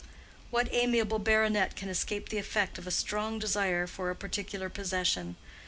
What 0.49 0.67
amiable 0.71 1.19
baronet 1.19 1.75
can 1.75 1.87
escape 1.87 2.29
the 2.29 2.39
effect 2.39 2.79
of 2.79 2.87
a 2.87 2.89
strong 2.89 3.37
desire 3.37 3.85
for 3.85 4.09
a 4.09 4.15
particular 4.15 4.67
possession? 4.67 5.35